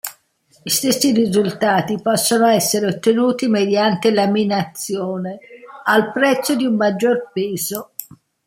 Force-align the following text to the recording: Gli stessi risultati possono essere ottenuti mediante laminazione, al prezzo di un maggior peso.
Gli 0.63 0.67
stessi 0.69 1.11
risultati 1.11 2.01
possono 2.01 2.47
essere 2.47 2.87
ottenuti 2.87 3.47
mediante 3.47 4.11
laminazione, 4.11 5.37
al 5.85 6.11
prezzo 6.11 6.55
di 6.55 6.65
un 6.65 6.73
maggior 6.75 7.29
peso. 7.31 7.91